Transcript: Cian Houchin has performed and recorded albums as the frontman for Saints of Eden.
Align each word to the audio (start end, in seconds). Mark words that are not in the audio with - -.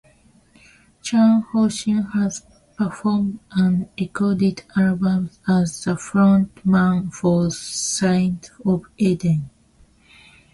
Cian 1.03 1.43
Houchin 1.43 2.01
has 2.13 2.41
performed 2.75 3.37
and 3.51 3.87
recorded 3.99 4.63
albums 4.75 5.39
as 5.47 5.83
the 5.83 5.95
frontman 5.95 7.13
for 7.13 7.51
Saints 7.51 8.49
of 8.65 8.81
Eden. 8.97 9.51